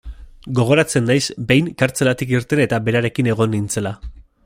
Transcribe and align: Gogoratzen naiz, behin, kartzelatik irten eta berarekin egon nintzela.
Gogoratzen 0.59 1.05
naiz, 1.09 1.19
behin, 1.51 1.69
kartzelatik 1.83 2.35
irten 2.37 2.65
eta 2.67 2.83
berarekin 2.89 3.31
egon 3.35 3.57
nintzela. 3.59 3.95